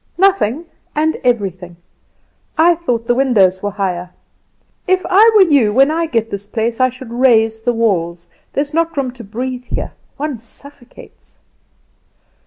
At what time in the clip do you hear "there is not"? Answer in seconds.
8.53-8.97